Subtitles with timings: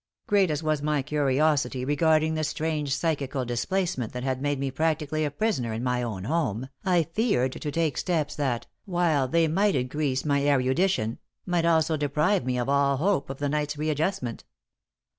[0.25, 5.23] Great as was my curiosity regarding the strange psychical displacement that had made me practically
[5.23, 9.75] a prisoner in my own home, I feared to take steps that, while they might
[9.75, 14.43] increase my erudition, might also deprive me of all hope of the night's readjustment.